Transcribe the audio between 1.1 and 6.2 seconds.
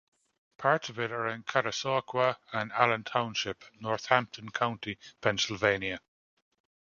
are in Catasauqua and Allen Township, Northampton County, Pennsylvania.